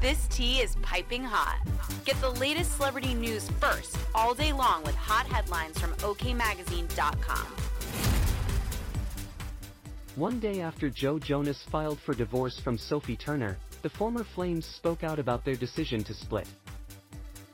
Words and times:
This 0.00 0.26
tea 0.28 0.60
is 0.60 0.76
piping 0.76 1.22
hot. 1.22 1.60
Get 2.06 2.18
the 2.22 2.30
latest 2.30 2.78
celebrity 2.78 3.12
news 3.12 3.50
first 3.60 3.98
all 4.14 4.32
day 4.32 4.50
long 4.50 4.82
with 4.82 4.94
hot 4.94 5.26
headlines 5.26 5.78
from 5.78 5.92
OKMagazine.com. 5.96 7.46
One 10.16 10.40
day 10.40 10.62
after 10.62 10.88
Joe 10.88 11.18
Jonas 11.18 11.62
filed 11.70 11.98
for 12.00 12.14
divorce 12.14 12.58
from 12.58 12.78
Sophie 12.78 13.14
Turner, 13.14 13.58
the 13.82 13.90
former 13.90 14.24
Flames 14.24 14.64
spoke 14.64 15.04
out 15.04 15.18
about 15.18 15.44
their 15.44 15.54
decision 15.54 16.02
to 16.04 16.14
split. 16.14 16.48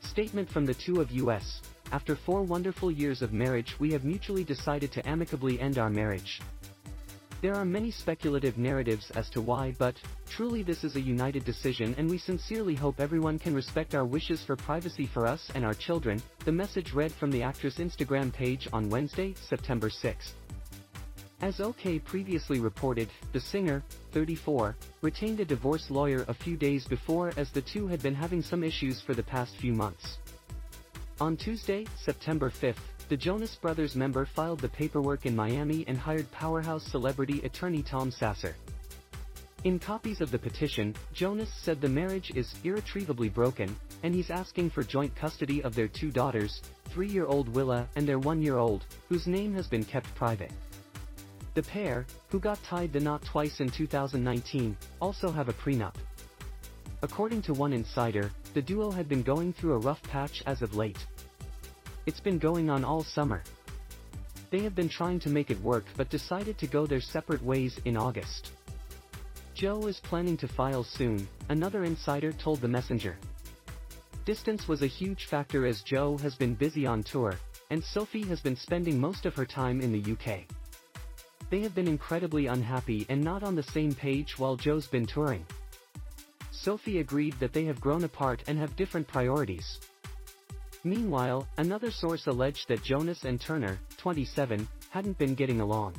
Statement 0.03 0.49
from 0.49 0.65
the 0.65 0.75
two 0.75 1.01
of 1.01 1.11
US, 1.11 1.63
after 1.91 2.15
four 2.15 2.43
wonderful 2.45 2.93
years 2.93 3.23
of 3.23 3.33
marriage 3.33 3.75
we 3.81 3.91
have 3.91 4.05
mutually 4.05 4.45
decided 4.45 4.93
to 4.93 5.09
amicably 5.09 5.59
end 5.59 5.79
our 5.79 5.91
marriage. 5.91 6.41
There 7.43 7.55
are 7.55 7.67
many 7.67 7.91
speculative 7.91 8.57
narratives 8.57 9.11
as 9.11 9.29
to 9.31 9.43
why 9.43 9.75
but, 9.79 10.01
truly 10.29 10.63
this 10.63 10.85
is 10.85 10.97
a 10.97 11.01
united 11.01 11.45
decision 11.45 11.95
and 11.99 12.09
we 12.09 12.17
sincerely 12.17 12.75
hope 12.75 12.99
everyone 12.99 13.39
can 13.39 13.55
respect 13.55 13.95
our 13.95 14.07
wishes 14.07 14.43
for 14.43 14.57
privacy 14.57 15.07
for 15.07 15.27
us 15.27 15.51
and 15.55 15.63
our 15.65 15.75
children, 15.75 16.23
the 16.47 16.53
message 16.53 16.95
read 16.95 17.13
from 17.13 17.31
the 17.31 17.43
actress 17.43 17.77
Instagram 17.77 18.33
page 18.33 18.69
on 18.73 18.89
Wednesday, 18.89 19.35
September 19.49 19.91
6. 19.91 20.33
As 21.43 21.61
OK 21.61 21.99
previously 21.99 22.59
reported, 22.59 23.11
the 23.33 23.41
singer, 23.41 23.83
34, 24.13 24.75
retained 25.03 25.39
a 25.41 25.45
divorce 25.45 25.91
lawyer 25.91 26.25
a 26.29 26.35
few 26.35 26.57
days 26.57 26.87
before 26.87 27.35
as 27.37 27.51
the 27.51 27.61
two 27.61 27.87
had 27.87 28.03
been 28.03 28.15
having 28.15 28.41
some 28.41 28.65
issues 28.65 29.03
for 29.03 29.13
the 29.13 29.23
past 29.23 29.55
few 29.57 29.75
months. 29.75 30.17
On 31.21 31.37
Tuesday, 31.37 31.87
September 32.03 32.49
5, 32.49 32.75
the 33.09 33.17
Jonas 33.17 33.55
Brothers 33.55 33.95
member 33.95 34.27
filed 34.27 34.59
the 34.59 34.69
paperwork 34.69 35.27
in 35.27 35.37
Miami 35.37 35.85
and 35.87 35.97
hired 35.97 36.31
powerhouse 36.33 36.85
celebrity 36.85 37.41
attorney 37.45 37.83
Tom 37.83 38.11
Sasser. 38.11 38.57
In 39.63 39.79
copies 39.79 40.21
of 40.21 40.33
the 40.33 40.39
petition, 40.39 40.95
Jonas 41.13 41.51
said 41.63 41.81
the 41.81 41.89
marriage 41.89 42.33
is 42.35 42.55
irretrievably 42.65 43.29
broken, 43.29 43.75
and 44.03 44.13
he's 44.13 44.31
asking 44.31 44.71
for 44.71 44.83
joint 44.83 45.15
custody 45.15 45.63
of 45.63 45.75
their 45.75 45.87
two 45.87 46.11
daughters, 46.11 46.63
three-year-old 46.87 47.49
Willa 47.55 47.89
and 47.95 48.09
their 48.09 48.19
one-year-old, 48.19 48.85
whose 49.09 49.27
name 49.27 49.55
has 49.55 49.69
been 49.69 49.85
kept 49.85 50.13
private. 50.17 50.53
The 51.55 51.63
pair, 51.63 52.07
who 52.31 52.41
got 52.41 52.63
tied 52.65 52.93
the 52.93 53.01
knot 53.01 53.25
twice 53.25 53.61
in 53.61 53.71
2019, 53.71 54.77
also 55.01 55.31
have 55.31 55.49
a 55.49 55.55
prenup. 55.55 55.95
According 57.03 57.43
to 57.43 57.55
one 57.55 57.73
insider, 57.73 58.33
the 58.53 58.63
duo 58.63 58.91
had 58.91 59.09
been 59.09 59.23
going 59.23 59.53
through 59.53 59.75
a 59.75 59.79
rough 59.79 60.03
patch 60.03 60.43
as 60.47 60.61
of 60.61 60.75
late. 60.75 61.07
It's 62.07 62.21
been 62.21 62.39
going 62.39 62.71
on 62.71 62.85
all 62.85 63.03
summer. 63.03 63.43
They 64.51 64.61
have 64.61 64.77
been 64.77 64.89
trying 64.89 65.19
to 65.21 65.29
make 65.29 65.51
it 65.51 65.61
work 65.61 65.85
but 65.97 66.09
decided 66.09 66.57
to 66.59 66.69
go 66.69 66.87
their 66.87 67.01
separate 67.01 67.43
ways 67.43 67.81
in 67.85 67.97
August. 67.97 68.53
Joe 69.55 69.89
is 69.89 69.99
planning 69.99 70.37
to 70.37 70.47
file 70.47 70.85
soon, 70.85 71.27
another 71.49 71.83
insider 71.83 72.33
told 72.33 72.61
the 72.61 72.69
messenger. 72.69 73.17
Distance 74.25 74.69
was 74.69 74.83
a 74.83 74.87
huge 74.87 75.25
factor 75.25 75.67
as 75.67 75.83
Joe 75.83 76.17
has 76.19 76.37
been 76.37 76.55
busy 76.55 76.87
on 76.87 77.03
tour, 77.03 77.35
and 77.71 77.83
Sophie 77.83 78.27
has 78.27 78.41
been 78.41 78.57
spending 78.57 79.01
most 79.01 79.27
of 79.27 79.35
her 79.35 79.47
time 79.47 79.81
in 79.81 79.91
the 79.91 80.13
UK. 80.13 80.45
They 81.51 81.61
have 81.61 81.75
been 81.75 81.89
incredibly 81.89 82.47
unhappy 82.47 83.05
and 83.09 83.21
not 83.21 83.43
on 83.43 83.57
the 83.57 83.65
same 83.65 83.93
page 83.93 84.39
while 84.39 84.55
Joe's 84.55 84.87
been 84.87 85.07
touring. 85.07 85.45
Sophie 86.53 87.01
agreed 87.01 87.35
that 87.41 87.53
they 87.53 87.65
have 87.65 87.81
grown 87.81 88.05
apart 88.05 88.45
and 88.47 88.59
have 88.59 88.77
different 88.77 89.09
priorities. 89.09 89.81
Meanwhile, 90.87 91.49
another 91.59 91.91
source 91.91 92.29
alleged 92.29 92.69
that 92.69 92.85
Jonas 92.85 93.25
and 93.25 93.41
Turner, 93.41 93.77
27, 93.97 94.69
hadn't 94.91 95.19
been 95.19 95.35
getting 95.35 95.61
along. 95.61 95.97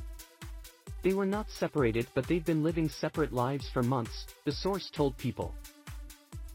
They 1.04 1.14
were 1.14 1.26
not 1.26 1.52
separated 1.52 2.08
but 2.16 2.26
they've 2.26 2.46
been 2.46 2.64
living 2.64 2.88
separate 2.88 3.34
lives 3.34 3.68
for 3.74 3.84
months, 3.84 4.28
the 4.46 4.52
source 4.54 4.90
told 4.90 5.18
People. 5.18 5.54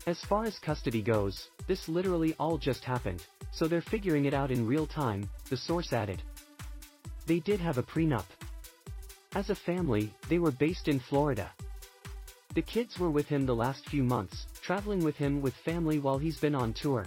As 0.07 0.19
far 0.25 0.45
as 0.47 0.59
custody 0.59 1.03
goes, 1.03 1.51
this 1.67 1.91
literally 1.91 2.35
all 2.41 2.57
just 2.57 2.85
happened, 2.85 3.23
so 3.53 3.69
they're 3.69 3.83
figuring 3.83 4.25
it 4.25 4.33
out 4.33 4.51
in 4.51 4.67
real 4.67 4.87
time, 4.87 5.29
the 5.51 5.57
source 5.59 5.93
added. 5.93 6.23
They 7.27 7.41
did 7.41 7.61
have 7.61 7.77
a 7.77 7.83
prenup. 7.83 8.25
As 9.35 9.51
a 9.51 9.55
family, 9.55 10.11
they 10.31 10.39
were 10.39 10.53
based 10.53 10.89
in 10.89 11.01
Florida. 11.01 11.51
The 12.55 12.63
kids 12.63 12.99
were 12.99 13.11
with 13.11 13.27
him 13.27 13.45
the 13.45 13.55
last 13.55 13.87
few 13.91 14.03
months, 14.03 14.47
traveling 14.63 15.05
with 15.05 15.17
him 15.17 15.43
with 15.43 15.53
family 15.67 15.99
while 15.99 16.17
he's 16.17 16.39
been 16.39 16.55
on 16.55 16.73
tour. 16.73 17.07